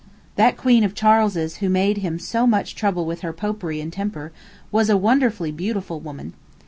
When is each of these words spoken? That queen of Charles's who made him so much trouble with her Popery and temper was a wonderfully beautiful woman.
That 0.35 0.57
queen 0.57 0.83
of 0.83 0.95
Charles's 0.95 1.57
who 1.57 1.69
made 1.69 1.97
him 1.97 2.17
so 2.17 2.47
much 2.47 2.73
trouble 2.73 3.05
with 3.05 3.21
her 3.21 3.31
Popery 3.31 3.79
and 3.79 3.93
temper 3.93 4.31
was 4.71 4.89
a 4.89 4.97
wonderfully 4.97 5.51
beautiful 5.51 5.99
woman. 5.99 6.33